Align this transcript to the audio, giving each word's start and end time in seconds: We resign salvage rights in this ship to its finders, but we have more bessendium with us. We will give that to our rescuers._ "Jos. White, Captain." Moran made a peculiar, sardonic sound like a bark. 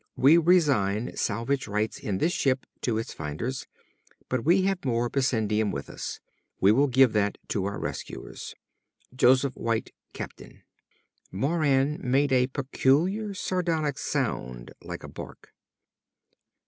We 0.15 0.35
resign 0.39 1.15
salvage 1.15 1.67
rights 1.67 1.99
in 1.99 2.17
this 2.17 2.33
ship 2.33 2.65
to 2.81 2.97
its 2.97 3.13
finders, 3.13 3.67
but 4.29 4.43
we 4.43 4.63
have 4.63 4.83
more 4.83 5.11
bessendium 5.11 5.71
with 5.71 5.91
us. 5.91 6.19
We 6.59 6.71
will 6.71 6.87
give 6.87 7.13
that 7.13 7.37
to 7.49 7.65
our 7.65 7.77
rescuers._ 7.79 8.57
"Jos. 9.15 9.43
White, 9.43 9.91
Captain." 10.11 10.63
Moran 11.31 11.99
made 12.01 12.31
a 12.31 12.47
peculiar, 12.47 13.35
sardonic 13.35 13.99
sound 13.99 14.71
like 14.83 15.03
a 15.03 15.07
bark. 15.07 15.53